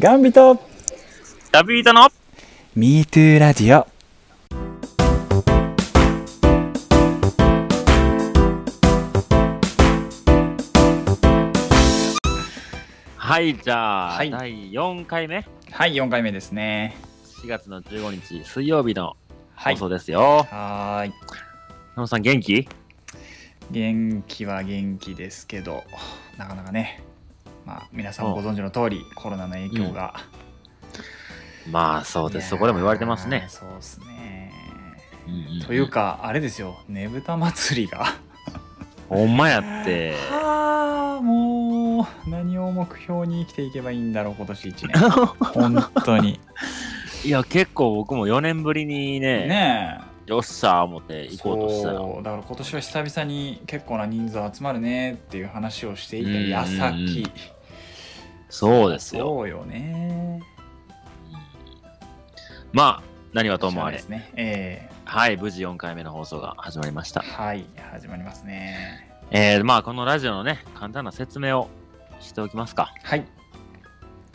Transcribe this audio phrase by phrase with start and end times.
[0.00, 0.60] ガンビト
[1.52, 2.10] ダビートの
[2.76, 3.86] MeToo ラジオ。
[13.16, 14.30] はい、じゃあ、はい。
[14.32, 16.96] 第4回目、はい4回目ですね。
[17.42, 19.16] 4月の15日水曜日の
[19.54, 19.74] はい。
[19.74, 20.44] 放送ですよ。
[20.50, 21.12] はーい。
[21.94, 22.68] 野野さん元気？
[23.70, 25.84] 元気は元気ですけど
[26.36, 27.02] なかなかね
[27.64, 30.14] まあ皆さんもご存知の通りコロナの影響が、
[31.70, 32.50] まあそうです。
[32.50, 33.46] そこでも言われてますね。
[33.48, 34.52] そうですね。
[35.26, 36.78] うんうんというかあれですよ。
[36.88, 38.06] ねぶた祭りが。
[39.08, 40.14] ほんまやって。
[40.30, 45.10] はあもう何を目標に生きていけばいいんだろう今年1年。
[45.40, 46.40] 本当に。
[47.24, 50.30] いや、結構僕も4年ぶりにね、ねえ。
[50.30, 51.94] よっしゃー思って行こうとしたら。
[51.94, 57.16] だから今年は久々に結構な人数集まるねっていう話をしていた矢先うんうん。
[57.16, 57.53] うん
[58.54, 59.26] そうですよ。
[59.26, 60.40] そうよね
[62.72, 64.00] まあ、何はともあれ。
[64.08, 67.46] ねえはい、無事4回目の放送が始まりましたー。
[67.46, 71.68] はい始まりますねえー、まあ、このラジオのね、簡単な説明を
[72.20, 72.94] しておきますか。
[73.02, 73.24] はい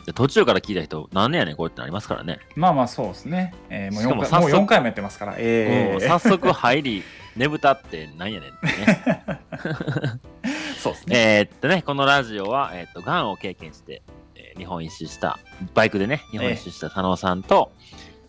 [0.04, 2.40] で途中から聞いた人、なんねやねん、これってなりますからね。
[2.56, 7.02] まあまあそうですね、えー、もうしかも 4, 回もう早速4回もやってますからえー、うん早速入り、
[7.36, 10.20] ねぶたってなんやねんってね。
[10.80, 11.16] そうですね。
[11.16, 14.02] えーっとね、このラジオは、えーっと、がんを経験して、
[14.34, 15.38] えー日本一周した、
[15.74, 17.70] バイクでね、日本一周した佐野さんと、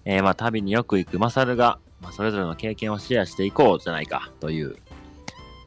[0.05, 4.75] えーまあ、旅によく行くマサルが、まあ、それぞれの経験をシェアしていこうじゃないかという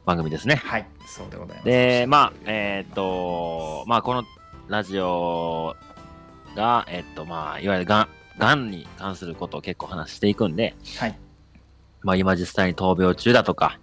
[0.05, 0.55] 番組ですね。
[0.55, 1.65] はいそうでございます。
[1.65, 4.23] で、まあ、えーっと、まあ、この
[4.67, 5.75] ラジオ
[6.55, 11.19] が、えーっと、まあ、いわゆるがん、がんに関することを結構話していくんで、はい。
[12.01, 13.79] まあ、今実際に闘病中だとか、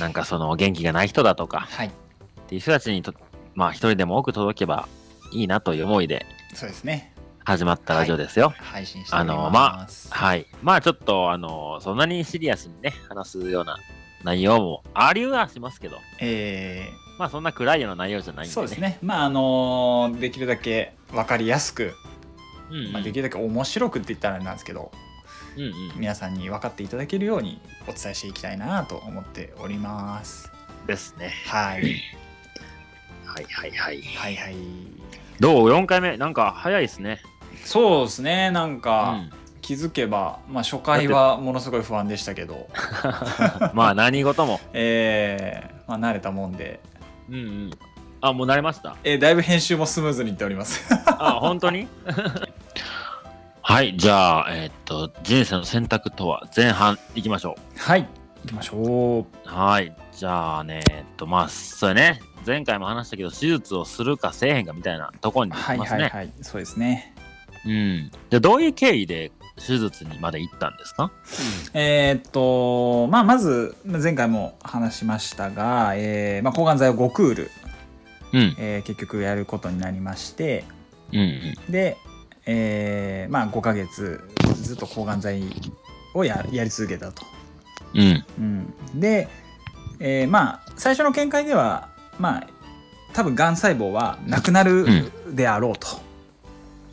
[0.00, 1.90] なんかその元気がない人だとか、はい
[2.46, 3.12] っていう人たちにと、
[3.54, 4.88] まあ、一人でも多く届けば
[5.32, 7.12] いいなという思いでそうですね
[7.44, 8.52] 始まったラジオですよ。
[8.56, 10.46] 配信しておりますあのまはい。
[10.62, 13.78] まあ、ちょっと、あの、そんなにシリアスにね、話すような
[14.24, 16.88] 内容もありはしますけど、え
[17.20, 18.52] まあ、そんな暗いような内容じゃないんー、で、ね。
[18.52, 18.80] そうです。
[18.80, 21.94] ねまああのーできるだけ分かりやすく、
[22.68, 22.92] うん、うん。
[22.92, 24.90] まあ、できるだけ面白くって言ったらあれなんですけど
[25.56, 25.72] うんうん。
[25.94, 30.50] 皆さんに分かっていただけるようにお伝えしていきたいなと思っております
[30.86, 31.32] ですね。
[31.46, 32.02] はい
[33.26, 34.02] はいはいはい。
[34.02, 34.54] はいはい
[35.40, 36.16] どう ?4 回目。
[36.16, 37.20] なんか早いですね。
[37.64, 39.30] そうですねなんうか、ん。
[39.60, 42.68] 気づけば、まあ、初回はものすごい不安でしたけど
[43.74, 44.60] まあ、何事も。
[44.72, 46.78] えー、まあ、慣れたもんで、
[47.28, 47.70] うんうん。
[48.20, 48.96] あ、もう慣れました？
[49.02, 51.88] えーだいぶ編集もスムーズにいっておりますあ、本当に？
[53.60, 58.02] はい、じゃあ、えーっと、人生の選択とは前半いきましょはい
[58.44, 59.26] 行きましょうう。
[59.44, 66.02] はい、じゃあね、えーっと、まあ、それね、前回も話したけど、手術をするかせえへんかみたいなところにはいいますね。
[66.04, 67.12] はいはいそうですね
[67.64, 68.10] うん。
[68.30, 71.10] じゃあ、どういう経緯で手術にまで行ったんですか？
[71.74, 77.50] えーっとまあまず前回も話しましたが、えーまあ、抗がん剤を5クール、
[78.32, 78.56] うん。
[78.58, 80.64] えー結局やることになりまして
[81.12, 81.22] うんう
[81.68, 81.72] ん。
[81.72, 81.96] で、
[82.46, 84.20] えーまあ5ヶ月
[84.62, 85.42] ずっと抗がん剤
[86.14, 87.24] をややり続けたと。
[87.94, 88.24] うん。
[88.38, 89.28] うん、で、
[89.98, 92.46] えーまあ最初の見解ではまあ
[93.12, 95.86] 多分がん細胞はなくなるであろうと。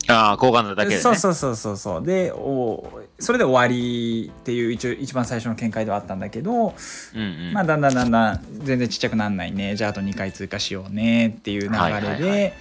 [0.06, 1.00] ああ、抗がん剤だけでね。
[1.00, 6.74] そうそうそうそうそうでおそれで終わりっていう一応一番最初の見解ではあったんだけど、
[7.14, 7.52] うんうん。
[7.52, 12.52] まあ、だんだんだんだん全然ちっちゃくなんないねじゃああと2回追加しようねっていう流れで、はいはいはい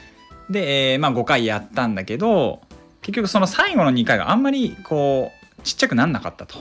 [0.50, 2.62] で、えーまあ、5回やったんだけど
[3.01, 6.59] 結局その最後の2回があんまりこうちっちゃくなんなかったと。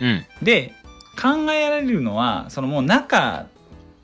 [0.00, 0.24] うん。
[0.42, 0.72] で
[1.20, 3.46] 考えられるのはそのもう中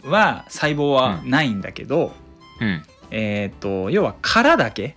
[0.05, 2.13] は細胞はないんだけど、
[2.61, 2.83] うん。
[3.11, 4.95] えっ、と要は殻だけ。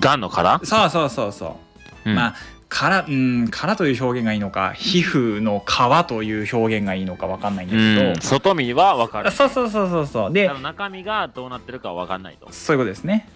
[0.00, 0.60] がんの殻？
[0.64, 1.56] そうそうそうそ
[2.04, 2.10] う。
[2.10, 2.16] うん。
[2.16, 2.34] まあ
[2.68, 8.18] 殻うん殻という表現がいいのか皮膚の皮という表現がいいのか分かんないんだうけど。
[8.18, 9.28] ん。、外見はわかる。
[9.28, 10.32] あそうそうそうそうそう。
[10.32, 12.50] で中身がどうなってるかはわかんないと。
[12.50, 13.28] そういうことですね。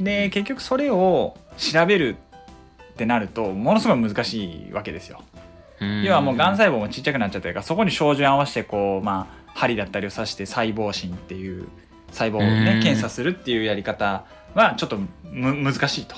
[0.00, 2.16] で結局それを調べる
[2.92, 5.22] ってなるとものすごい難しいわけですよ。
[6.02, 11.68] 要はもうがん細胞もちっちゃくなっちゃってるからそこに照準合わせてこうまあ針だったりを刺して細胞診っていう
[12.12, 14.24] 細胞をうんね検査するっていうやり方
[14.54, 14.98] はちょっと
[15.30, 16.14] む難しいと。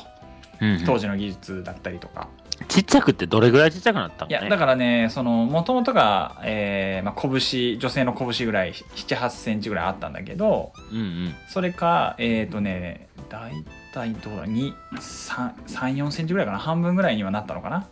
[0.60, 2.28] うん当時の技術だったりとか。
[2.68, 11.34] ちっちゃくってどれぐらいちっちゃくなったのいやだからねそのもともとが、えーまあ、拳女性の拳ぐらい7 8センチぐらいあったんだけどうんうん。
[11.48, 13.52] それかえっ、とね大
[13.94, 16.58] 体どうだ34センチぐらいかな。
[16.58, 17.88] 半分ぐらいにはなったのかな。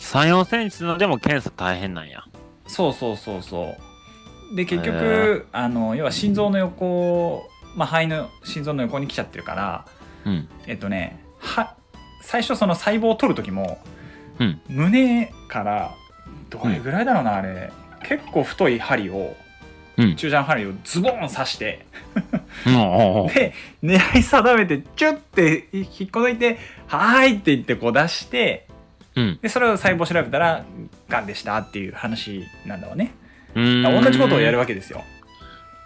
[0.00, 2.24] 3、4センチのでも検査大変なんや。
[2.66, 3.87] そうそうそうそう
[4.54, 9.86] で結へ局あの要は心臓の横まあ肺の心臓の横に来ちゃってるから
[10.24, 10.48] うん。
[10.66, 11.74] えっとねは
[12.22, 13.78] 最初その細胞を取る時も、
[14.38, 14.60] うん。
[14.68, 15.94] 胸から
[16.50, 17.72] どれぐらいだろうなあれ。
[18.06, 19.34] 結構太い針を
[19.96, 20.16] うん。
[20.16, 21.84] 中ジャン針をズボン刺して
[22.64, 23.52] で
[23.82, 28.68] 狙い定めてチュッて引っこ抜いて「はーい」って言ってこう出して
[29.16, 29.38] うん。
[29.42, 30.64] でそれを細胞調べたら
[31.08, 33.12] がんでしたっていう話なんだわね
[33.54, 35.02] 同じことをやるわけですよ。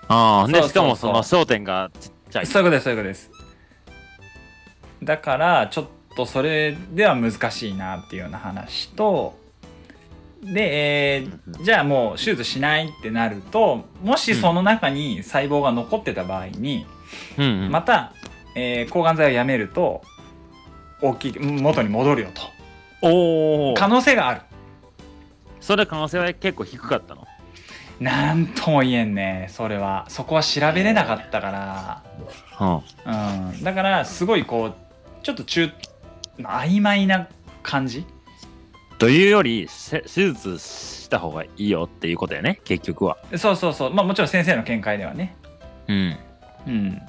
[0.08, 2.46] ああ、で、しかもその焦点がちっちゃい。
[2.46, 3.30] そういうことですそういうことです。
[5.02, 5.86] だからちょっ
[6.16, 9.36] とそれでは難しいなっていうような話と
[10.42, 16.86] で、えーじゃあもう手術しないってなるともしその中に細胞が残ってた場合に、
[17.38, 17.70] うんうん。
[17.70, 18.12] また、
[18.54, 20.02] えー抗がん剤をやめると
[21.00, 22.42] 大きい元に戻るよと。
[23.08, 23.74] おお。
[23.74, 24.40] 可能性がある。
[25.60, 27.26] それ可能性は結構低かったの？
[28.00, 29.48] なんとも言えんね。
[29.50, 30.06] それは。
[30.08, 32.02] そこは調べれなかったから。
[32.60, 33.50] うん。
[33.50, 34.74] うん、だからすごいこう
[35.22, 35.70] ちょっと中
[36.38, 37.28] まあ曖昧な
[37.62, 38.04] 感じ？
[38.98, 43.18] というより、せ手術した方がいいよっていうことやね、結局は。
[43.36, 43.94] そうそうそう。
[43.94, 45.36] まあもちろん先生の見解ではね。
[45.88, 46.16] うん。
[46.66, 47.02] うん。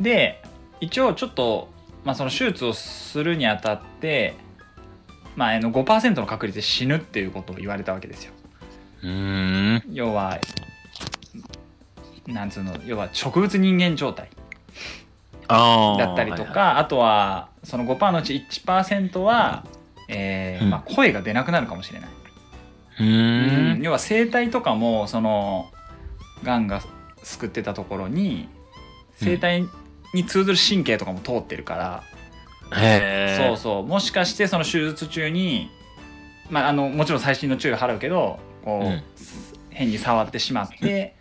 [0.00, 0.42] で
[0.80, 1.68] 一応ちょっと、
[2.04, 4.34] まあ、その手術をするにあたって
[5.36, 8.33] まああの5%の確率で死ぬっていうことを言われたわけですよ
[9.04, 9.82] うーん。
[9.92, 10.38] 要は
[12.26, 14.30] なんつうの要は植物人間状態。
[15.46, 19.66] だったりとか、はいはあとはその5%のうち1%は、
[20.08, 22.12] えーうんまあ、声が出なくなるかもしれない、い。
[23.00, 23.82] うーん。
[23.82, 25.70] 要は声帯とかもその
[26.42, 26.80] がんが
[27.22, 28.48] 救ってたところに
[29.22, 29.68] 声帯
[30.14, 32.02] に通ずる神経とかも通ってるから。
[33.36, 35.70] そうそうもしかしてその手術中に、
[36.50, 39.02] まあ、あのもちろん細心の注意を払うけどこう、うん。
[39.70, 41.16] 変に触ってしまって、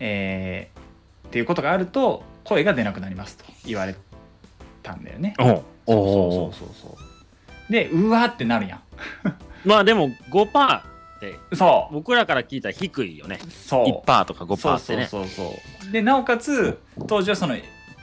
[0.00, 0.76] えー
[1.28, 3.96] っていうことがあると声が出なくなりますと言われ
[4.82, 5.34] たんだよね。
[5.38, 6.98] そうそうそうそ
[7.68, 8.80] うでうわーってなるやん。
[9.68, 10.82] まあでも5%っ
[11.20, 11.94] てそう。
[11.94, 13.40] 僕らから聞いたら低いよね。
[13.48, 13.86] そう。
[14.06, 15.06] 1%とか5%ってね。
[15.06, 15.52] そうそうそう
[15.82, 15.92] そう。
[15.92, 17.56] でなおかつ当時はその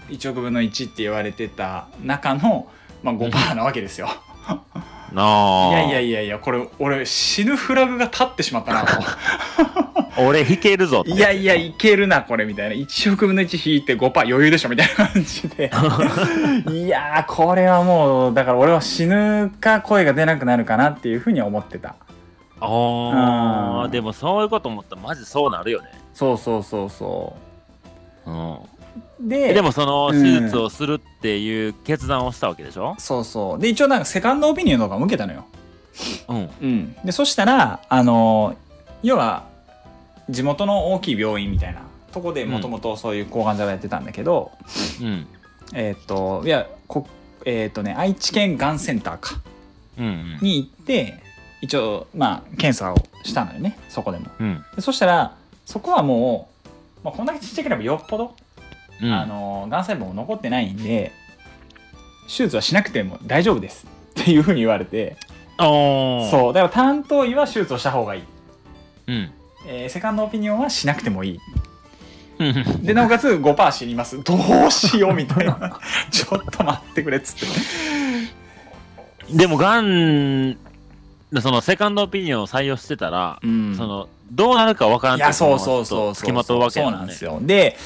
[0.10, 2.68] 1億分の1って言われてた中の、
[3.02, 4.10] まあ、5%なわけですよ
[5.16, 5.80] ああ。
[5.80, 9.04] いやいやいやいやこれ俺死ぬフラグが立ってしまったなと
[10.18, 11.04] 俺弾けるぞ。
[11.06, 15.72] いやいやいけるなこれみたいな1億分の1引いて5%余裕でしょみたいな感じで
[16.72, 21.96] いやーこれはもうだから俺は死ぬか声が出なくなるかなっていうふうには思ってた
[22.60, 23.88] あうんあ。
[23.90, 25.88] でもそういうこと思ったらマジそうなるよね。
[26.14, 27.36] そうそうそうそ
[28.26, 28.58] うん。
[29.20, 32.96] うでえでもそのうん手術をするっていう決断をしたわけでしょ？
[32.98, 35.46] そうそうで一応なんかセカンドオピニオンとかも受けたのよ
[36.28, 36.50] うん。
[36.62, 38.56] うんでそしたらあの
[39.02, 39.48] 要は
[40.30, 41.82] 地元の大きい病院みたいな
[42.12, 44.52] とこでもともとそういう抗がん剤をやってたんだけど、
[45.02, 45.28] うん。
[45.74, 47.08] えっ、といやこ
[47.46, 49.42] えっ、とね愛知県がんセンターか
[49.98, 50.40] うんうん。
[50.42, 51.22] に行って
[51.62, 54.64] 一応まあ検査をしたのよねそこでもうん。
[54.76, 55.36] でそしたら
[55.66, 58.36] そこはもう、まあ、こんだけちっちゃければよっぽど、
[59.02, 59.14] うん。
[59.14, 61.12] あのがん細胞も残ってないんで
[62.28, 63.86] 手術はしなくても大丈夫です。
[64.22, 65.18] っていうふうに言われて。
[65.58, 66.54] そう。
[66.54, 68.24] だから担当医は手術をした方がいい、
[69.08, 69.32] うん。
[69.68, 71.40] えーセカンドオピニオンはしなくてもいい。
[72.40, 72.86] うん。
[72.86, 74.24] でなおかつ5%死にます。
[74.24, 74.36] ど
[74.68, 75.80] うしようみたいな。
[76.12, 77.50] ちょっと待ってくれっつっ
[79.30, 79.36] て。
[79.36, 80.58] でも、がん、
[81.42, 83.76] そのセカンドオピニオンを採用してたら、うん。
[83.76, 87.40] その、どうなるかわからんいやそうそうそう付きまとうわけやもねそうなんですよ。
[87.42, 87.78] で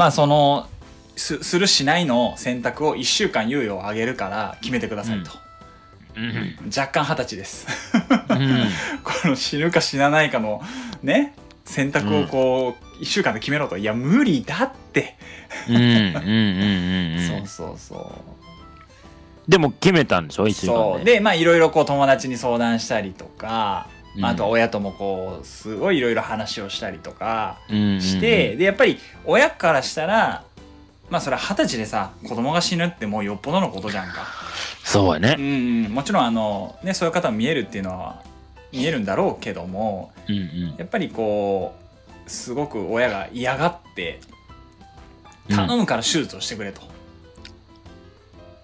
[0.00, 0.66] まあその
[1.14, 5.30] すするしないの選択を1週間猶予をあげるから決めてくださいと、
[6.16, 6.56] うん。
[6.74, 7.66] 若干二十歳です
[8.30, 8.70] うん。
[9.04, 10.62] この死ぬか死なないかの
[11.02, 11.34] ね
[11.66, 15.18] 選択をこう1週間で決めろといや無理だって、
[15.68, 15.76] うん。
[15.76, 15.82] うん。
[15.82, 15.86] うん。
[15.86, 17.18] うん。
[17.18, 17.28] うん。
[17.46, 17.96] そうそうそ
[19.46, 20.48] うでも決めたんでしょ？
[20.48, 20.78] 一週間で。
[20.78, 23.86] そうでまあいろいろこう友達に相談したりとか、
[24.16, 30.44] まああとは親ともこうすごいいろいろ話をしたりとかうんして、、でやっぱり親からしたら
[31.10, 34.26] まあそれは二十歳でさ子供が死ぬってもうよっぽどのことじゃんか。
[34.84, 35.36] そうやね。
[35.38, 38.22] うんうん、もちろんあの、ね、そういう方も見えるっていうのは
[38.72, 40.74] 見えるんだろうけどもうんうん。
[40.78, 41.74] やっぱりこ
[42.26, 44.20] うすごく親が嫌がって
[45.48, 46.80] 頼むから手術をしてくれと。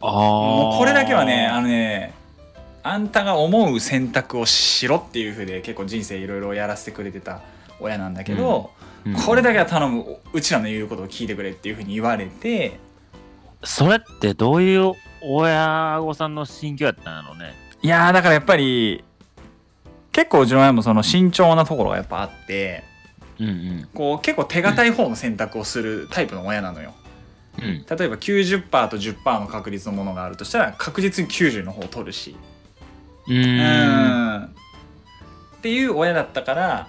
[0.01, 0.13] ああ。
[0.13, 2.15] もうこれだけはねあのね
[2.89, 7.41] あんたが思う選択をしろっていうふうで結構人生いろいろやらせてくれてた
[7.81, 8.87] 親なんだけど、うん
[9.25, 12.81] これだけは頼むうちらの言うことを聞いてくれっていうふうに言われて
[13.63, 17.55] それってどういう親御さんの心境やったんやろうね。
[17.83, 19.05] いやーだからやっぱり
[20.11, 22.83] 結構うちの親もその慎重なところがやっぱあって
[23.39, 23.89] うんうん。
[23.95, 26.93] こう結構手堅い方の選択をするタイプの親なのよ。
[27.59, 27.65] うん。
[27.65, 32.35] 例えば90%と10%の確率のものがあるとしたら確実に90の方を取るし
[33.29, 34.45] うーん。
[34.45, 34.49] っ
[35.63, 36.89] ていう親だったから、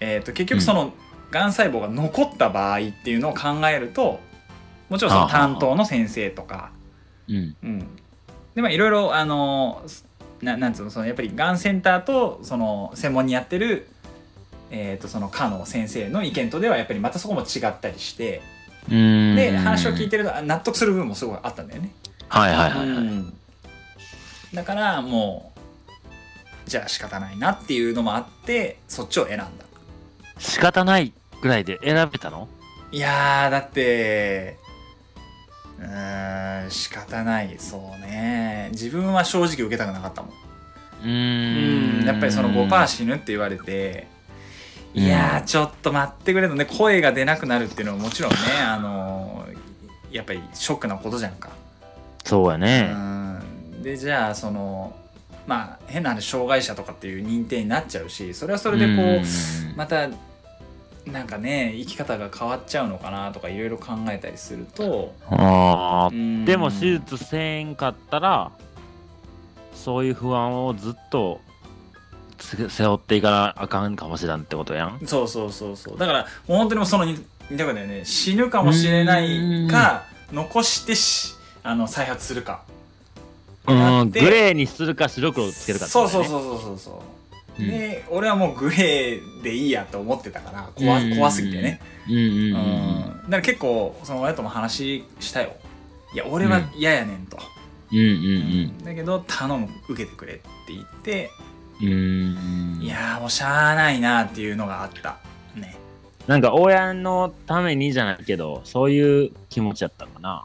[0.00, 0.92] えー、と結局その
[1.30, 4.20] がん細胞が残った場合っていうのを考えると
[4.88, 6.70] もちろんその担当の先生とか、
[7.28, 7.56] うん。
[7.62, 7.78] うん、
[8.54, 9.82] でまあいろいろあの
[10.40, 13.88] ななんつうのそのやっぱりがんセンターとその専門にやってる、
[14.70, 18.42] えー、とその科の先生の意見とではやっぱりまたそこも違ったりして
[18.88, 19.36] うーん。
[19.36, 21.92] で話を聞いてるとあ納得する部分もすごいあったんだよね。
[22.28, 22.88] はいはいはいはい。
[22.88, 23.34] うん
[24.54, 25.52] だからも
[26.66, 29.48] うじゃあ仕方ないなっていうのもあってそっちを選んだ。
[30.38, 32.48] 仕方ないぐらいで選べたの？
[32.90, 34.56] いやーだって
[35.78, 37.56] うーん仕方ない。
[37.58, 38.68] そうね。
[38.72, 40.32] 自分は正直受けたくなかったもん。
[41.04, 42.00] うん。
[42.02, 44.06] んやっぱりその5%死ぬって言われて
[44.94, 46.54] いやーちょっと待ってくれと。
[46.54, 49.46] ね声が出なくなるっていうのはもちろんねあの
[50.10, 51.50] やっぱりショックなことじゃんか。
[52.24, 52.90] そうやね。
[52.92, 53.23] うん
[53.84, 54.96] でじゃあその
[55.46, 59.24] まあ変な話障害者とかっていう認定になっちゃうしそれはそれでこううん。
[59.76, 60.08] また
[61.06, 66.14] なんかね生き方が変わっちゃうのかなとかいろいろ考えたりするとあー。
[66.14, 66.44] うん。
[66.46, 68.52] でも手術せんかったら
[69.74, 71.40] そういう不安をずっと
[72.38, 75.00] つ背負っていかなあかんかもしらんってことやん。
[75.04, 75.98] そうそうそうそう。
[75.98, 77.18] だからもう本当にもうその似
[77.50, 82.62] 似たことだよね死ぬかもしれないか残してしあの再発するか
[83.66, 85.90] うんでグレーにするか白黒つけるかね。
[85.90, 87.02] そうそうそうそうそうそ
[87.58, 87.62] う。
[87.62, 87.68] うん。
[87.68, 91.16] で俺はもうグレーでいいやと思ってたから怖うん。
[91.16, 91.80] 怖すぎてね。
[92.08, 93.04] うんうんうんうん。
[93.06, 95.52] だから結構その親とも話したよ
[96.12, 97.38] いや俺は嫌やねんと、
[97.90, 101.30] うんうんだけど頼む受けてくれって言って、
[101.80, 101.88] うん。
[101.88, 105.18] うんいやーもうしゃあないなっていうのがあった。
[105.54, 105.76] ね。
[106.26, 110.44] なんか親のためにじゃないけどそういう気持ちやったかな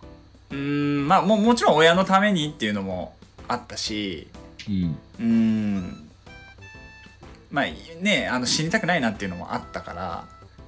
[0.52, 3.16] うーんまあももちろん親のためにっていうのも
[3.48, 4.28] あったし
[4.68, 4.98] うん。
[5.20, 6.10] うーん。
[7.52, 7.66] まあ
[8.02, 9.94] ねあの死にたくないなっていうのもあったか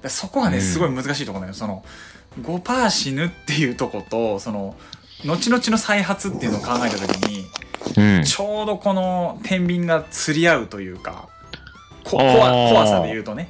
[0.02, 1.54] らそこがねうんすごい難しいところだよ。
[1.54, 1.84] その
[2.40, 4.74] 5%死ぬっていうとことその
[5.24, 7.44] 後々の再発っていうのを考えた時に
[7.96, 8.24] うん。
[8.24, 11.28] ちょうどこの天秤が釣り合うというか
[12.04, 13.48] 怖怖さで言うとね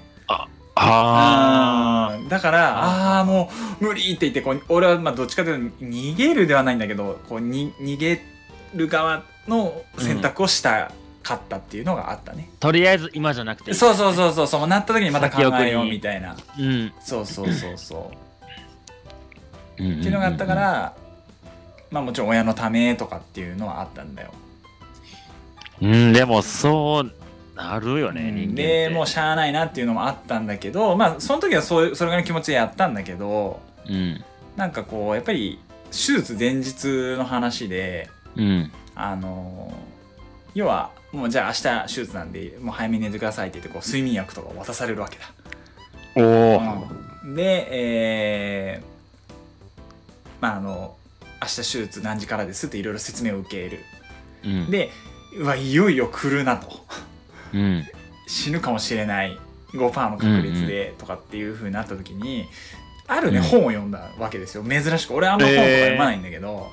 [0.85, 2.29] あうん。
[2.29, 8.23] だからああーもう無理って言ってこう俺はまあどっちかというと逃げるではないんだけどこうに逃げ
[8.75, 10.91] る側の選択をした
[11.23, 16.37] かったっていうのがあったね、ーとりあえず今じゃなくていいそうそうそうそうそうなった時にまた考えようみたいな。
[16.59, 16.93] うん。
[17.01, 18.11] そうそうそうそ
[19.79, 19.83] う。
[19.83, 20.01] うんうんうん。
[20.01, 20.95] っていうのがあったから
[21.91, 24.33] まあもちろん親のためとかっていうのはあったんだよ。
[25.81, 27.12] うんでもそう
[27.55, 28.35] なるよね、うん。
[28.35, 28.89] 人間って。
[28.89, 34.25] でもうしゃあないなっていうのもあったんだけどまあその時はそういうそれぐらいの気持ちでやったんだけどうん。
[34.57, 35.59] なんかこうやっぱり
[35.91, 38.73] 手術前日の話でうん。
[38.95, 39.73] あの
[40.55, 45.33] 要はもうじゃあ明日手術なんでもう早めに寝てくださいって言ってこう睡眠薬とかを渡されるわけだ、
[46.17, 46.63] おお、
[47.25, 47.35] うん。
[47.35, 48.93] でえー
[50.41, 50.97] まああの
[51.41, 53.81] 明日手術何時からですっていろいろ説明を受ける。
[54.45, 54.71] うん。
[54.71, 54.91] で
[55.39, 56.69] うわいよいよ来るなと
[57.53, 57.85] うん。
[58.27, 59.39] 死ぬかもしれない
[59.73, 62.47] 5%の確率でとかっていう風になった時に、
[63.07, 63.45] あるね、うん。
[63.45, 64.65] 本を読んだわけですよ。
[64.65, 65.15] 珍しく。
[65.15, 66.71] 俺あんま本とか読まないんだけど、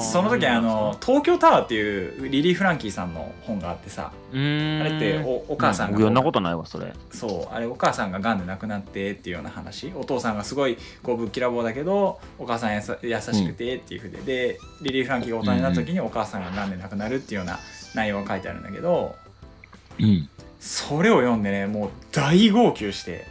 [0.00, 6.92] その時あの「東京タワー」っていうリリー・フランキーさんの本があってさあれっておお母さんがう読んだことないわそれ。
[7.12, 9.92] そうあれお母さんががんで亡くなってっていうような話。
[9.94, 17.60] お父さんがすごいこうぶっきらぼうだけどお母さんやさ優しくてっていうふうで、でリリー・フランキーが大人になった時にお母さんががんで亡くなるっていうような
[17.94, 19.14] 内容が書いてあるんだけど
[19.98, 20.28] うん。
[20.60, 23.26] それを読んでねもう大号泣して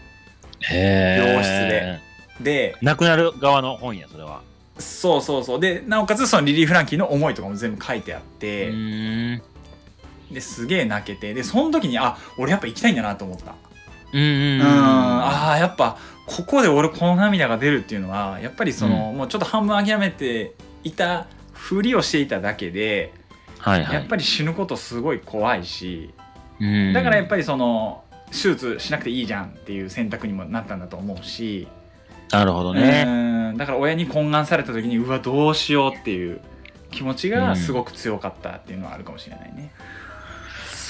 [0.61, 1.99] 病室で。
[2.39, 4.41] で亡くなる側の本やそれは。
[4.77, 5.59] そうそうそう。
[5.59, 8.71] でなおかつそのリリー・フランキーの思いとかも全部書いてあっうて、
[10.31, 13.55] ですげえ泣けてでその時にあ俺やっぱ行きたいんだなと思った。
[14.13, 14.67] うんうんうん。
[14.67, 15.97] ああやっぱ
[16.27, 23.13] ここで俺この涙が出るっていうのはやっぱりその、もうちょっと半分諦めていたふりをしていただけで、
[23.59, 26.16] はいはいやっぱり死ぬことすごい怖いしうん
[26.93, 31.67] だからやっぱりその手術しなくていいじゃんっていう選択にもなったんだと思うし、
[32.31, 33.05] なるほどね。
[33.07, 33.57] うん。
[33.57, 36.41] だから親に懇願された時にうわどうしようっていう
[36.91, 39.71] 気持ちがすごく強かったっていうのはあるかもしれないね。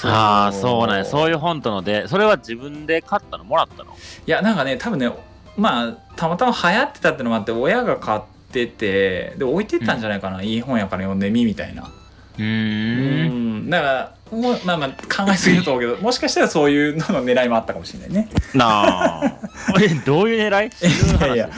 [0.04, 1.04] ああそうなんや。
[1.04, 3.44] そういう本とのでそれは自分で買ったの？
[3.44, 3.96] もらったの？
[4.26, 5.10] いやなんかね多分ね
[5.56, 8.20] まあたまたま流行ってたってのもあって親が買っ
[8.52, 11.92] ててで置いてったんじゃないかな、いい本やから読んでみみたいな
[12.38, 13.70] うーん。
[13.70, 14.88] だからもうまあまあ
[15.24, 19.32] 考えすぎると思うけど もしかしたらそういうのの狙いもあったかもしれないねなあ。
[19.80, 20.70] え、どういう狙い？
[21.26, 21.50] いやいや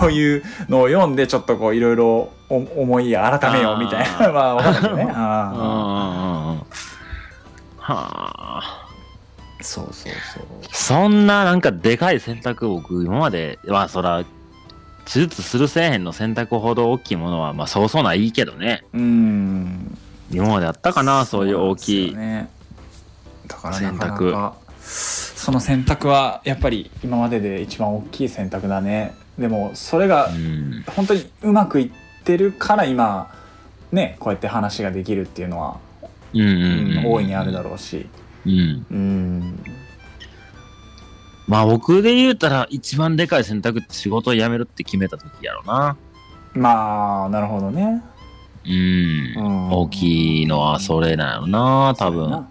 [0.00, 6.54] こういうのを読んでちょっとこういろいろお思い改めようみたいな まあ分かんないけどねあ。
[7.78, 8.86] はあ。
[8.88, 14.24] ーそうそうそうそんななんかでかい選択を僕今まで、まあそら、
[15.04, 18.82] 手術するせえへんの選択ほど大きいものは、まあそうそうないいけどね。
[18.92, 19.96] うん
[20.32, 22.16] 今まであったかな、そういう大きい
[23.46, 30.84] だから選択かその選択はやっぱり今までで一番大きい選択だねでもそれがうん。
[30.86, 31.90] 本当にうまくいっ
[32.24, 33.34] てるから今
[33.90, 35.80] ねこうやって話ができるっていうのは、
[36.34, 37.02] うん。
[37.06, 38.06] 大いにあるだろうし
[38.46, 38.86] うん。
[38.90, 39.64] うん
[41.48, 45.96] まあ僕で言うたら一番でかい選択って仕事を辞めるって決めた時やろな。
[46.54, 48.02] まあなるほどね、
[48.64, 48.72] うん。
[49.36, 52.46] うん大きいのはそれなんやろな、多分。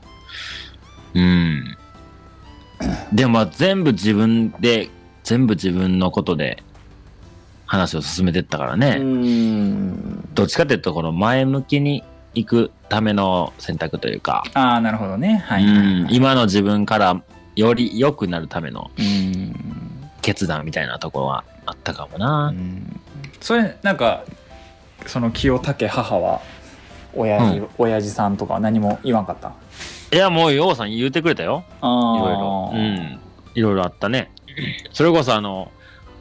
[1.13, 1.77] うん。
[3.13, 4.89] でもまあ全部自分で、
[5.23, 6.63] 全部自分のことで
[7.67, 8.95] 話を進めてったからうね。
[8.95, 12.03] んどっちかっていうとこの前向きに
[12.33, 17.21] 行くための選択というか、ああなるほどねはい、うん、今の自分から
[17.55, 19.55] より良くなるためのうん
[20.21, 22.47] 決断みたいなところはあったかもな。
[22.47, 22.99] うん
[23.39, 24.23] それなんか
[25.07, 26.41] その清武母は
[27.15, 29.53] 親父、うん親父さんとか何も言わんかった？
[30.13, 31.63] いや、もう、ようさん言うてくれたよ。
[31.67, 32.71] いあろいろ。
[32.73, 33.19] うん。
[33.55, 34.29] いろいろあったね。
[34.91, 35.71] それこそ、あの、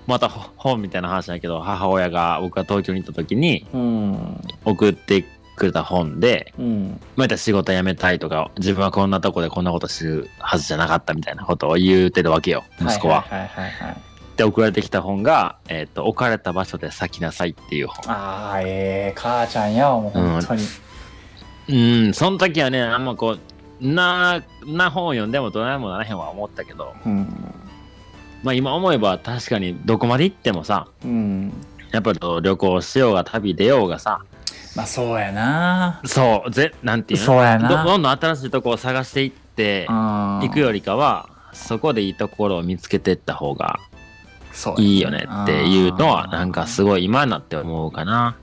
[0.07, 5.25] またほ本みたいな話だけど、母親が僕が東京に行った時にうん送って
[5.57, 13.21] くれた本で、うんまたら仕事辞めたいとか、自分はこんなとこでこんなことするはずじゃなかったみたいなことを言うてるわけよ、息子は。
[13.23, 13.97] はいはいはいはい、はい、
[14.41, 18.11] で、送られてきた本が、えっ、と、置かれた場所で咲きなさいっていう本。
[18.11, 20.63] ああええ母ちゃんやわもう本当に、
[21.69, 23.37] うん、その時はね、あんまこ
[23.83, 27.29] う、な、な本を読んでもどないもならへんは思ったけど、うん。
[28.43, 31.53] まあ今思えば確かにどこまで行ってもさ、うん。
[31.93, 34.23] やっぱり旅行しようが旅出ようがさ、
[34.75, 36.01] まあそうやな。
[36.07, 37.27] そう、ぜ、なんていうの？
[37.27, 37.69] そうやな。
[37.69, 43.81] どどんどん新しいとこを探していって、行行くよりかは、そこでいいところを見つけていった方が
[44.79, 48.37] いいよねっていうのは、なんかすごい今になって思うかな。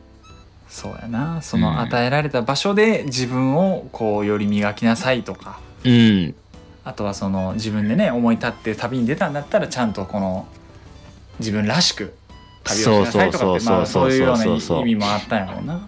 [0.67, 6.35] そうやなそうんの与えられた場所で自分をこうより磨きなさいとかうん。
[6.83, 10.47] あとはその自分でね思い立って旅に出たんだったらちゃんとこの
[11.39, 12.13] 自分らしく
[12.63, 15.87] 旅をしなさいとかってまあそそういうような意味もあったんやろうな。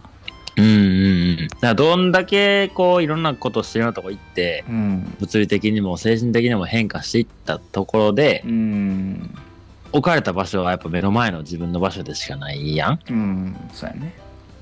[0.58, 1.48] うんうんうん。
[1.48, 9.38] だからどんだけこういろんなことしてるようなとこ行って、うん物理的にも精神的にも変化していったところで、うん
[9.92, 13.00] 置かれた場所はやっぱ目の前の自分の場所でしかないやん。
[13.10, 14.14] うんそうやね。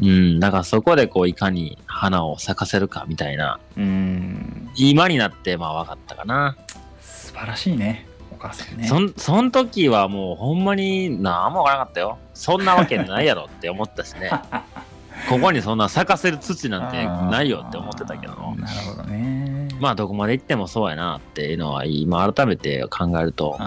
[0.02, 0.40] うん。
[0.40, 6.56] だからそこでこういかに花を咲かせるかみたいな、うん今になってまあ分かったかな。
[7.02, 8.88] 素晴らしいねお母さんね。
[8.88, 12.18] そん、そん時はもうほんまになんも分からなかったよ。
[12.34, 14.32] そんなわけないやろって思ったしね。
[15.30, 18.34] ここにそんな咲かせる土なんてないよって思ってたけど。
[18.56, 19.68] なるほどね。
[19.80, 23.58] まあどこまで行ってもそうやなっていうのは今改めて考えると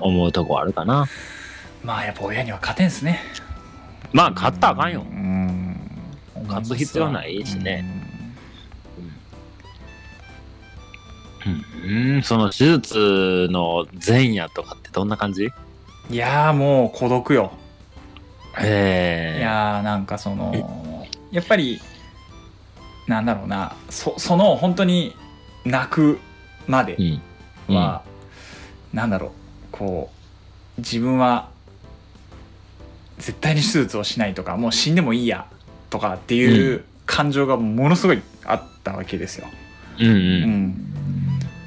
[0.00, 1.06] 思うとこあるかな。
[1.84, 3.20] まあやっぱ親には勝てんすね。
[4.12, 5.04] まあ勝ったらあかんよう。
[5.14, 5.80] ん
[6.48, 7.84] 勝つ必要ないしね。
[11.84, 15.44] うん、その手術の前夜とかってどんな感じ？
[15.44, 15.52] うん
[16.08, 17.52] いやーもう孤独よ。
[18.58, 19.40] へえ。
[19.40, 20.52] いやーなんかその
[21.36, 21.82] やっぱり
[23.06, 25.14] なんだろうなそその本当に
[25.66, 26.18] 泣く
[26.66, 26.96] まで
[27.68, 27.74] うん。
[27.74, 28.04] は、
[28.92, 29.30] なんだろう
[29.72, 30.10] こ
[30.78, 31.50] う自分は
[33.18, 35.46] 絶対に手術をしないとかもう死んでもいいや
[35.90, 39.48] とかっていう感情がものすごいあったわけですよ。
[39.98, 40.06] うん。
[40.06, 40.66] うんううん。
[40.68, 40.74] ん、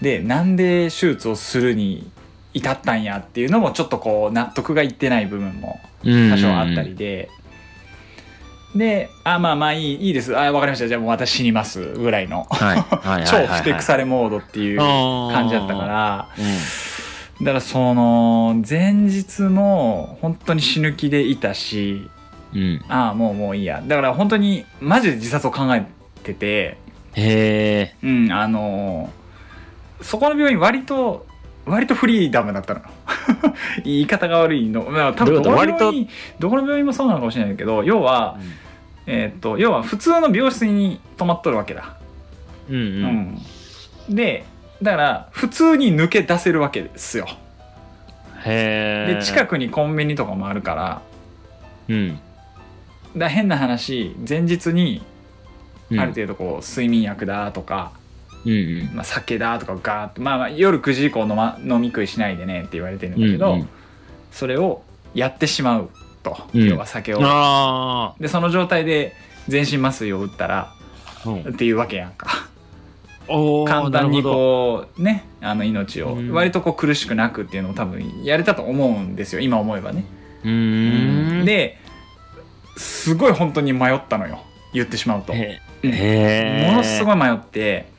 [0.01, 2.10] でなんで手術をするに
[2.53, 6.32] 至ったんやっていうのもちょっとこう納得がいってない部分もうん。
[6.32, 7.29] 多少あったりで、
[8.75, 12.47] で「あまあまあいいいいですあわかりましたじゃあもう私死にます」ぐらいの。
[13.25, 15.86] 超ふてくされモードっていう感感じだったか。
[15.86, 16.29] ら
[17.41, 22.10] うだからその前日も本当に死ぬ気でいたし
[22.53, 22.58] ん。
[22.58, 22.86] うん。
[22.89, 25.86] ああもうもういいやだから本当にマジで自殺を考え
[26.23, 26.77] てて
[27.15, 27.95] へえ。
[28.03, 29.10] うんあの
[30.01, 31.25] そこの病院割と
[31.65, 32.82] 割とフリーダムだったの
[33.84, 38.38] 言い方が悪いの、まあ、多分どこの病院どこの病院もそうなのかもしれないけど要は、
[39.06, 41.98] えーっと要は普通の病室に泊まっとるわけだ、
[42.70, 43.38] うんうん。
[44.10, 44.15] うん。
[44.15, 44.46] で
[44.82, 47.28] だから普通に抜け出せるわけですよ。
[48.46, 49.15] へえ。
[49.15, 51.02] で近くにコンビニとかもあるから。
[51.89, 52.20] うん。
[53.18, 55.02] だ変な話前日に
[55.92, 56.00] うん。
[56.00, 57.92] ある程度こう睡眠薬だとか、
[58.45, 58.56] うんう
[58.91, 58.95] ん。
[58.95, 63.69] まあ、酒だとかガーッと、まあ、まあ夜9時以降飲,、ま、飲み食いしないでねって言われてるんだけど、うんうん。
[64.32, 65.89] それをやってしまう
[66.23, 66.69] と、うん。
[66.69, 67.19] 要は酒を。
[67.21, 69.13] あでその状態で
[69.47, 70.73] 全身麻酔を打ったら
[71.25, 71.30] あ。
[71.30, 71.41] うん。
[71.41, 72.28] っていうわけやんか。
[73.67, 76.13] 簡単にこうねあの命を。
[76.13, 76.32] うん。
[76.32, 80.06] 割とこう苦しくなくっていうのを多分やれたと思うんですよ今思えばね、
[81.45, 81.78] で
[82.78, 84.41] すごい本当に迷ったのよ。
[84.73, 85.34] 言ってしまうと。
[85.34, 85.41] も
[85.84, 87.91] のすごい迷って、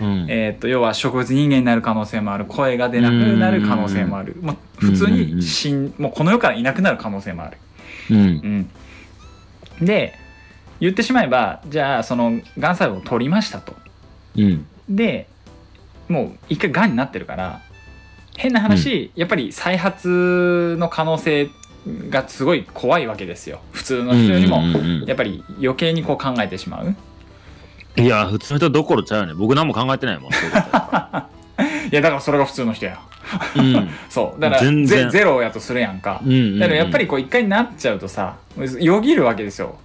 [0.00, 0.26] うん。
[0.28, 2.44] えー、と要は植物人間になる可能性もある。
[2.44, 7.56] 声が出なくなる可能性もある、まあ、普通に死んもうこの世からいなくなる可能性もある、
[8.10, 8.68] うん。
[9.80, 10.14] うん、で
[10.80, 13.74] 言ってしまえばじゃあそのがん細胞を取りましたと。
[14.36, 14.66] うん。
[14.88, 15.28] で
[16.08, 17.60] もう一回がんになってるから
[18.38, 21.50] 変な話、やっぱり再発の可能性
[22.08, 23.60] がすごい怖いわけですよ。
[23.72, 24.62] 普通の人よりも。
[25.06, 26.94] やっぱり余計にこう考えてしまう
[27.98, 29.34] いや、普通の人どころちゃうよね。
[29.34, 30.30] 僕何も考えてないもん。
[31.90, 33.00] いやだからそれが普通の人や。
[33.56, 33.90] うん。
[34.08, 34.40] そう。
[34.40, 35.10] だから全然。
[35.10, 36.20] ゼゼロやとするやんか。
[36.24, 36.58] うんうんうん。
[36.58, 38.36] だからやっぱりこう一回なっちゃうとさ
[38.80, 39.76] よぎるわけですよ、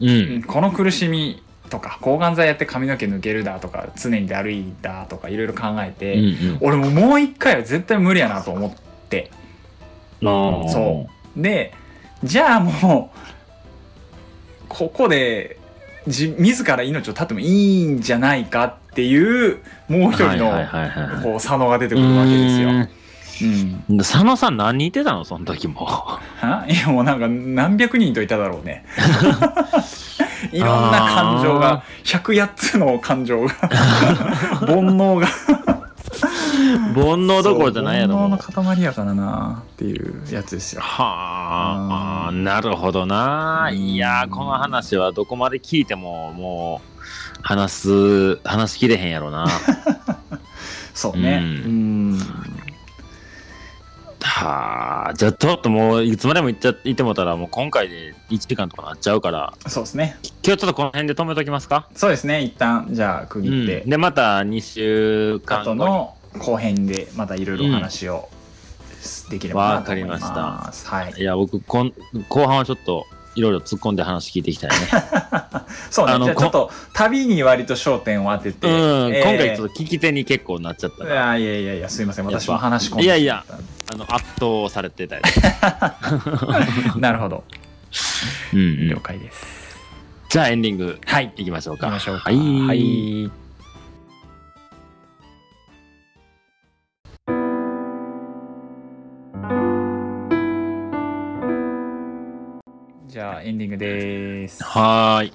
[0.00, 0.36] ううん。
[0.38, 0.42] ん。
[0.42, 6.58] この苦しみとか抗がん剤やって髪の毛抜けるだとか常にで歩いたとかいろいろ考えて、うんうん。
[6.60, 9.30] 俺ももう一回は絶対無理やなと思って。
[10.22, 10.68] あー。
[10.68, 11.42] そう。
[11.42, 11.72] で
[12.24, 13.18] じゃあもう
[14.68, 15.58] ここで
[16.08, 20.50] じ自ら命を絶ってもいいんじゃないかっていうもう一人の
[21.22, 22.68] こう佐野が出てくるわけですよ。
[22.70, 22.88] うん、
[23.90, 25.24] うん佐野さん何人いてたの？
[25.24, 25.84] その時も。
[25.84, 26.66] は？
[26.68, 28.84] いやもうなんか何百人といただろうね。
[30.52, 33.48] いろんな感情が108つの感情が
[34.60, 35.28] 煩悩が
[36.76, 36.94] 煩
[37.26, 38.16] 悩どころじゃないやろ。
[38.16, 40.82] 煩悩の塊やからなっていうやつですよ。
[40.82, 43.70] はあ、なるほどな。
[43.72, 47.02] いやー、この話はどこまで聞いても、もう、
[47.42, 49.46] 話す、話しきれへんやろな。
[50.94, 51.38] そうね。
[51.42, 52.18] ううんん
[54.20, 60.16] はあ、じゃあちょっともう、いつまでも行っちゃいてもたら、もう今回で1時間とかなっちゃうから、そうですね。
[60.44, 61.88] 今日ちょっとこの辺で止めときますか？
[61.94, 62.42] そうですね。
[62.42, 68.28] 一旦じゃあ区切って、うん、で、また2週間後の後編でまたいろいろお話を
[69.30, 70.24] できればなと思います。
[70.24, 71.14] わかはい。
[71.20, 71.92] いや、僕こん、
[72.28, 74.76] 後半はちょっと、いろいろ突っ込んで話聞いていきたいね。
[75.90, 76.12] そうね。
[76.12, 81.14] あのじゃあちょっと旅に割と焦点を当てて、うん、えー今回ちょっと聞き手に結構なっちゃったいな。
[81.14, 83.44] やいやいやいやすいません私も話し込んでいやいや
[83.92, 85.16] あの、圧倒されてた
[86.98, 87.44] なるほど
[88.52, 89.46] うんうん了解です、
[90.30, 91.86] じゃあエンディングはいいきましょうか。
[91.86, 92.38] 行きましょうかはい。
[92.66, 93.47] はい
[103.18, 104.62] じゃあエンディングです。
[104.62, 105.32] はーい。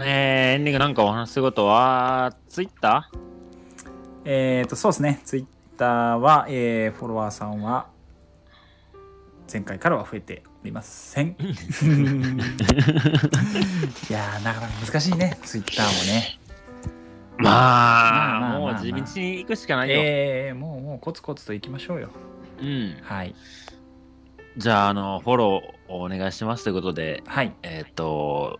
[0.00, 0.06] えー、
[0.54, 3.12] エンディングなんかお話しすることは、ツイッタ
[4.24, 5.20] えっ、とそうですね。
[5.24, 5.46] ツイッ
[5.78, 7.86] ターは、えーフォロワーさんは
[9.48, 11.36] 前回からは増えておりません。
[11.38, 11.44] い
[14.10, 15.38] やーなかなか難しいね。
[15.44, 19.94] ツイッターもねーまあ、もう地道に行くしかないよ。
[20.00, 22.08] えー、もうもうコツコツといきましょうよ。
[22.60, 22.96] うん。
[23.00, 23.32] はい。
[24.56, 27.52] じゃあ、あの、フォローをお願いしますということで、はい。
[27.62, 28.58] えっ、と、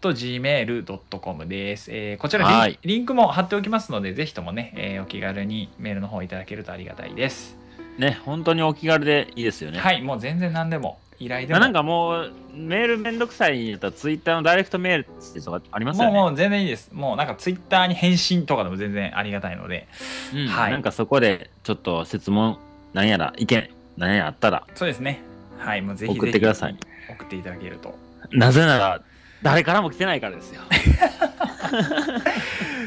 [0.00, 1.90] metoo.gantabi.gmail.com です。
[1.90, 7.56] えーこちらリン,、はいリンクも貼っておきますので、ぜひともね、えーお気軽にメールの方いただけるとありがたいです。
[7.98, 9.78] ね、本当にお気軽でいいですよね。
[9.78, 11.60] はい、もう全然何でも、依頼でも。
[11.60, 16.12] まあなんかもう、メールめんどくさいんやったら、ツイッターのダイレクトメールってとかありますよね。
[16.12, 16.90] もうもう全然いいです。
[16.92, 19.88] もうなんかツイッターに返信とかでも全然ありがたいので、
[20.34, 22.58] うんはいなんかそこで、ちょっと質問、
[22.94, 25.20] なんやら、意見、なんやらあったら、そうですね。
[25.58, 26.76] はい、もうぜひぜひ送ってください。
[27.10, 27.94] 送っていただけると。
[28.30, 29.02] なぜなら、
[29.42, 30.60] 誰からも来てないからですよ。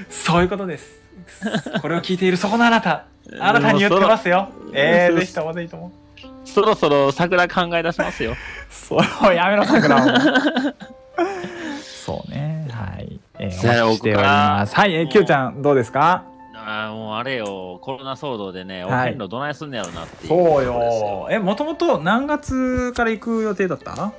[0.09, 0.99] そういうことです。
[1.81, 3.05] これを聞いているそこのあなた、
[3.39, 4.49] あなたに言ってますよ。
[4.73, 5.91] えー、そうぜひともぜひとも。
[6.45, 8.35] そろそろ桜考え出しますよ。
[8.69, 10.07] そう、やめろ、桜も。
[11.81, 12.67] そうね。
[12.71, 13.19] はい。
[13.39, 14.75] えー、お待ちしております。
[14.75, 16.23] はい、えー、きゅうちゃん、どうですか？
[16.55, 20.29] ああ、もうあれよ、コロナ騒動でね、おはい遍路どないすんねやろなっていう。
[20.29, 21.27] そうよ。
[21.29, 24.11] え、もともと何月から行く予定だった？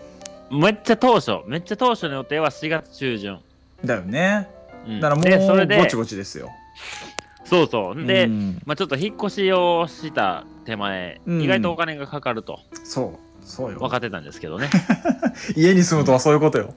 [0.50, 3.38] めっちゃ当初、めっちゃ当初の予定は4月中旬。
[3.84, 4.48] だよね。
[4.86, 6.50] うんだからもでそれでうぼちぼちですよ。
[7.44, 8.04] そうそう。
[8.04, 13.78] で、うんまあちょっと引っ越しをした手前、うん意外とお金がかかるとそう、そうよ。
[13.78, 14.68] 分かってたんですけどね。
[15.56, 16.74] 家に住むとはそういうことよ。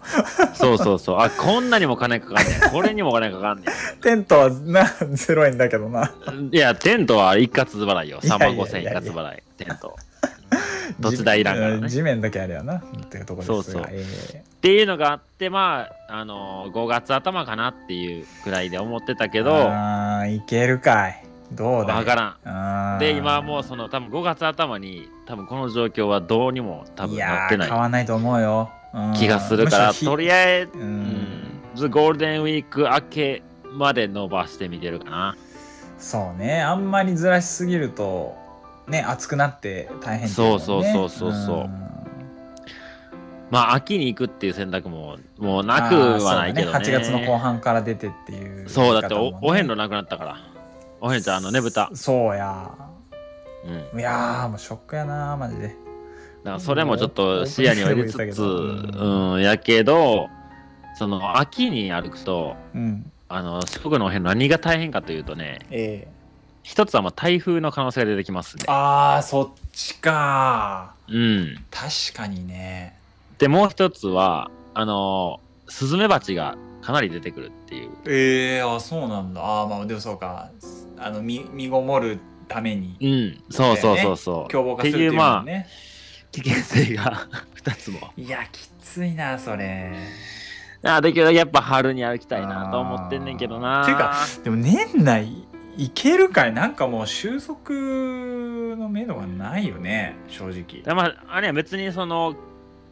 [0.53, 1.19] そうそうそう。
[1.19, 2.71] あ、こんなにも金かかんねん。
[2.71, 3.65] これにもお金かかんね
[4.01, 6.11] テントはな、0円だけどな。
[6.31, 6.49] ん。
[6.51, 8.19] いや、テントは一括払いよ。
[8.21, 9.43] 3万いやいやいや5千一括払い。
[9.57, 9.95] テント。
[10.99, 11.89] 土地代いらんからね。
[11.89, 12.77] 地面だけあれやな。
[12.77, 13.83] っていうところですが。
[13.83, 21.23] そうそうえっていうのがあって、まあ、あの5月頭かなっていうくらいで思ってたけーど、あーいけるかい。
[21.53, 21.97] どうだい？
[21.97, 22.97] わからん。
[22.97, 28.69] んで、今はもうその多分5月頭に多分この状況はどうにも多分なってない変わんないと思うよ。
[28.71, 35.37] うん気がするから、とりあえず、ううんん、ずゴールデンウィーク明けまで伸ばしてみてるかな。
[35.99, 36.61] そうね。
[36.61, 38.35] あんまりずらしすぎると、
[38.89, 41.89] ね、暑くなって大変そうそうそうそうそうん
[43.51, 46.73] まあ、秋に行くっていう選択ももうなくはないけどね。
[46.73, 50.37] あーそうだ8月の後半から出てっていう、そうだってお,、お遍路のなくなったから。
[51.01, 51.89] お遍路ちゃん、あのねぶた。
[51.93, 52.69] そうや。
[53.93, 53.99] うん。
[53.99, 55.67] いやーもうショックやなマジで。
[55.67, 55.77] だか
[56.43, 60.29] らそれもちょっと視野に入れつつ、うん、やけど、
[60.99, 63.11] その秋に歩くと、うん。
[63.29, 66.18] あの四国のお遍路何が大変かというとね、ええ
[66.63, 68.63] 一つはまあ台風の可能性が出てきますね。
[68.67, 70.93] ああ、そっちか。
[71.07, 71.55] うん。
[71.71, 72.97] 確かにね。
[73.37, 77.89] で、もう一つは、あの、スズメバチがかなり出てくるっていう。
[78.07, 79.41] ええあそうなんだ。
[79.41, 80.49] ああ、まあでもそうか。
[80.97, 84.47] あの、み、身ごもるためにうん、そうそうそうそう。
[84.49, 85.45] 凶暴化するっていうまあ。
[86.31, 87.27] 危険性が
[87.63, 88.11] 2つも。
[88.17, 89.93] いや、きついな、それ。
[90.83, 93.83] あできるだけやっぱ春に歩きたいなと思ってんねんけどな。
[93.83, 95.45] ていうかでも年内
[95.79, 96.53] いけるかい？
[96.53, 100.83] なんかもう収束の目処がないよね、正直。
[100.93, 102.35] まあ、あれは別にその、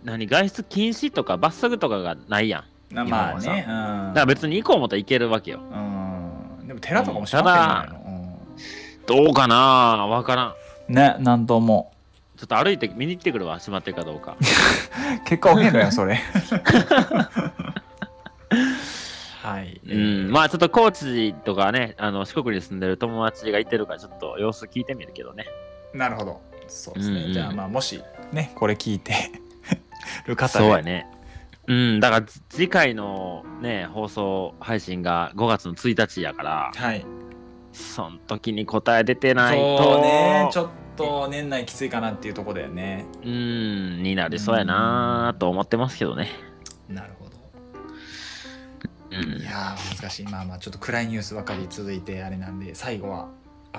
[0.06, 2.96] 何、外出禁止とか罰則とかがないやん。
[3.10, 3.66] まあね。
[3.68, 3.74] うん。
[3.74, 5.60] から別に行こう思ったら行けるわけよ。
[5.60, 6.68] うん。
[6.68, 8.40] でも寺とかも閉まってないの、
[9.06, 10.08] どうかな？
[10.08, 10.48] わからん。
[10.90, 11.92] うんね、なんとも。
[12.38, 14.38] ちょっと歩いて見に行ってくるわ、閉まってるかどうか。
[15.28, 16.22] 結果おへんのやん、それ。
[19.48, 19.82] はい。
[19.86, 25.46] うん、まあちょっと高知とかね、あの四国に住んでる友達がいてるから、ちょっと様子聞いてみるけどね。
[25.94, 26.42] なるほど。
[26.68, 27.20] そうですね。
[27.20, 28.02] うんうんじゃあまあもし
[28.34, 29.14] ね、これ聞いて
[30.28, 30.66] る方で。
[30.66, 31.08] そうやね。
[31.68, 37.06] うん、だからつ次回のね、放送配信が5月の1日やから、はい。
[37.72, 43.06] その時に答え出てないと、そうね、ちょっと年内きついかなっていうところだよね。
[43.24, 46.30] うん、になりそうやなと思ってますけどね。
[46.90, 47.27] なるほど。
[49.22, 49.42] うん。
[49.42, 50.26] い、やー難しい。
[50.26, 53.30] まあまあちょっと暗いニュースばかり続いてあれなんで最後は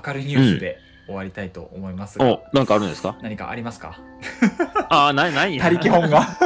[0.07, 3.17] 明るいニュースで終わりたいと思いますが、お、なんかあるんですか？
[3.23, 3.99] 何かありますか？
[4.91, 5.59] あ、な、ない。
[5.59, 6.27] 他力本が。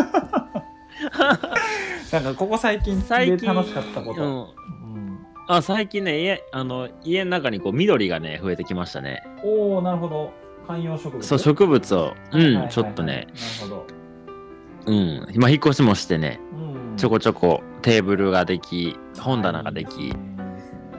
[2.13, 4.55] なんかここ最近最近で楽しかったこと、
[5.49, 9.23] あ最近ね家あの家の中にこう緑がね増えてきましたね。
[9.43, 10.33] おおなるほど。
[10.69, 11.27] 観葉植物。
[11.27, 12.15] そう植物を。
[12.31, 13.27] うんちょっとね。
[13.61, 13.87] なるほど、
[14.87, 15.27] うん。
[15.33, 16.39] 今引っ越しもしてね。
[16.53, 16.62] うん
[16.97, 20.15] ちょこちょこテーブルができ本棚ができ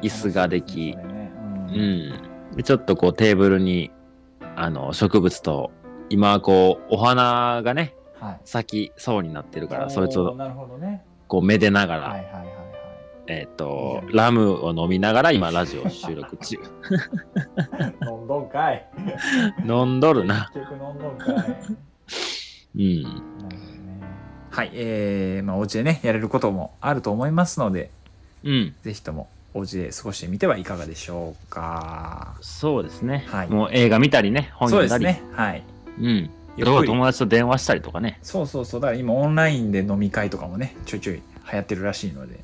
[0.01, 3.91] 椅子ができううんちょっとこうテーブルに
[4.55, 5.71] あの植物と
[6.09, 10.37] 今こうお花がねはい咲きそうになってるからそいつを
[11.27, 12.43] こうめでながら、
[13.27, 16.57] えっ、と、ラムを飲みながら今ラジオ収録中。
[18.05, 18.87] 飲んどんかい。
[19.65, 20.51] 飲んどるな。
[20.53, 21.31] 結局飲んどんか
[22.75, 22.75] い。
[22.75, 23.23] うん。
[24.53, 27.89] はい、えーまあ、お家でねやれることもあると思いますので
[28.43, 28.75] うん。
[28.83, 33.25] ぜひともお家で過ごしてみてはいかがでしょうかそうですね。
[33.27, 35.15] はいもう映画見たりね、本そう読んだり。
[35.15, 35.63] ですねはい
[35.99, 36.29] うん。
[36.85, 38.19] 友達と電話したりとかね。
[38.21, 42.39] そうそうそうだから今オンラインで飲み会とかもねちょいちょい流行ってるらしいので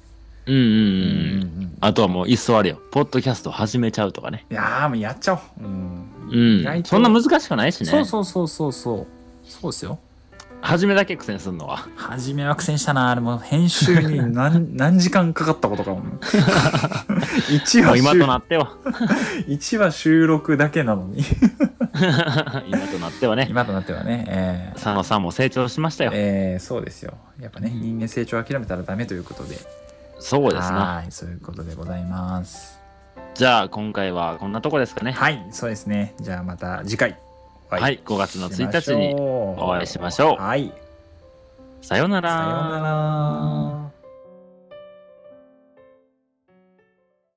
[0.48, 0.70] うんうんうん。
[0.72, 2.82] うんうんあとはもういっそあれよ。
[2.92, 4.46] ポッドキャスト始めちゃうとかね。
[4.50, 6.84] いやーもうやっちゃおう、うんうん。
[6.84, 7.86] そんな難しくないしね。
[7.86, 9.08] そうそうそうそうそう
[9.44, 10.00] そうですよ
[10.62, 11.88] 初めだけ苦戦するのは。
[11.96, 16.02] 初めは苦戦したなあれもう編集に 何何時間かかったことかも
[17.50, 18.72] 1話今と収なっては。
[19.48, 21.24] 一話収録だけなのに
[22.68, 23.48] 今となってはね。
[23.50, 26.12] 今となってはねえー佐野さんも成長しましたよ。
[26.14, 29.58] えーそうですよやっぱね人間成長を諦めたらダメということで
[30.20, 30.78] そうですな。
[30.96, 32.80] はいそういうことでございます
[33.34, 35.14] じゃあ今回はこんなとこですかね。
[35.14, 37.18] はいそうですねじゃあまた次回
[37.70, 40.42] お会はい、5月の1日におお会いしましょう。
[40.42, 40.74] はい
[41.82, 42.30] さようなら。
[42.30, 43.89] さようなら